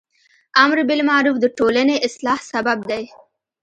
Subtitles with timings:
[0.63, 3.03] امر بالمعروف د ټولنی اصلاح سبب دی.